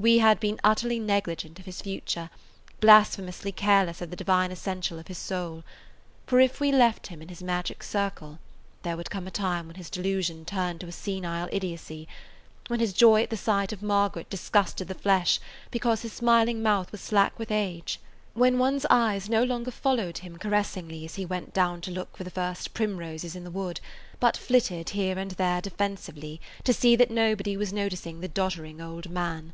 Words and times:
We 0.00 0.18
had 0.18 0.38
been 0.38 0.60
utterly 0.62 1.00
negligent 1.00 1.58
of 1.58 1.64
his 1.64 1.82
future, 1.82 2.30
blasphemously 2.78 3.50
careless 3.50 4.00
of 4.00 4.10
the 4.10 4.14
divine 4.14 4.52
essential 4.52 4.96
of 4.96 5.08
his 5.08 5.18
soul. 5.18 5.64
For 6.24 6.38
if 6.38 6.60
we 6.60 6.70
left 6.70 7.08
him 7.08 7.20
in 7.20 7.26
his 7.28 7.42
magic 7.42 7.82
circle 7.82 8.38
there 8.84 8.96
would 8.96 9.10
come 9.10 9.26
a 9.26 9.32
time 9.32 9.66
when 9.66 9.74
his 9.74 9.90
delusion 9.90 10.44
turned 10.44 10.80
to 10.82 10.86
a 10.86 10.92
senile 10.92 11.48
idiocy; 11.50 12.06
when 12.68 12.78
his 12.78 12.92
joy 12.92 13.24
at 13.24 13.30
the 13.30 13.36
sight 13.36 13.72
of 13.72 13.82
Margaret 13.82 14.30
disgusted 14.30 14.86
the 14.86 14.94
flesh 14.94 15.40
because 15.72 16.02
his 16.02 16.12
smiling 16.12 16.62
mouth 16.62 16.92
was 16.92 17.00
slack 17.00 17.36
with 17.36 17.50
age; 17.50 17.98
when 18.34 18.56
one's 18.60 18.86
eyes 18.90 19.28
no 19.28 19.42
longer 19.42 19.72
followed 19.72 20.18
him 20.18 20.38
caressingly 20.38 21.04
as 21.06 21.16
he 21.16 21.26
went 21.26 21.52
down 21.52 21.80
to 21.80 21.90
look 21.90 22.16
for 22.16 22.22
[Page 22.22 22.30
180] 22.30 22.30
the 22.30 22.30
first 22.56 22.72
primroses 22.72 23.34
in 23.34 23.42
the 23.42 23.50
wood, 23.50 23.80
but 24.20 24.36
flitted 24.36 24.90
here 24.90 25.18
and 25.18 25.32
there 25.32 25.60
defensively 25.60 26.40
to 26.62 26.72
see 26.72 26.94
that 26.94 27.10
nobody 27.10 27.56
was 27.56 27.72
noticing 27.72 28.20
the 28.20 28.28
doddering 28.28 28.80
old 28.80 29.10
man. 29.10 29.52